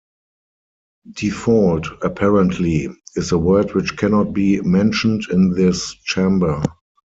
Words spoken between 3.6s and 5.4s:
which cannot be mentioned